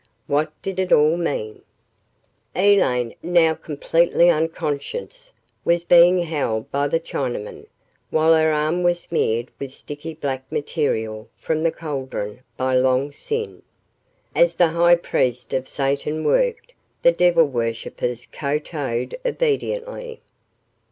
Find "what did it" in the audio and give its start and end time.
0.25-0.91